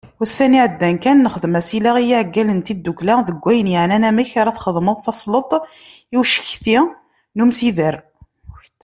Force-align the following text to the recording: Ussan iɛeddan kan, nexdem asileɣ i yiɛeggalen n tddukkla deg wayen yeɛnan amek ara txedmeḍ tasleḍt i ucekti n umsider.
Ussan 0.23 0.57
iɛeddan 0.57 0.95
kan, 1.03 1.17
nexdem 1.23 1.57
asileɣ 1.59 1.95
i 1.99 2.03
yiɛeggalen 2.09 2.57
n 2.61 2.65
tddukkla 2.65 3.13
deg 3.27 3.37
wayen 3.43 3.71
yeɛnan 3.73 4.07
amek 4.09 4.31
ara 4.41 4.55
txedmeḍ 4.57 4.97
tasleḍt 5.05 5.51
i 6.13 6.15
ucekti 6.21 6.77
n 7.35 7.43
umsider. 7.43 7.95